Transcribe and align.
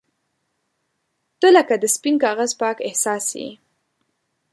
•ته 1.39 1.47
لکه 1.55 1.75
د 1.79 1.83
سپین 1.95 2.15
کاغذ 2.23 2.51
پاک 2.61 2.77
احساس 2.87 3.25
یې. 3.41 3.49